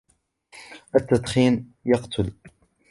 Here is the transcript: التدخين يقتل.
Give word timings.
التدخين 0.95 1.71
يقتل. 1.85 2.33